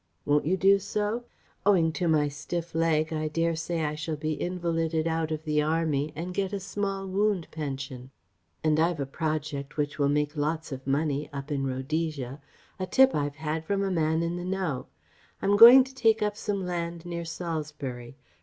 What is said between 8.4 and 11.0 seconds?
And I've a project which will make lots of